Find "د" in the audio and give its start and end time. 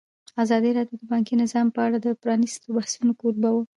0.99-1.03, 2.01-2.07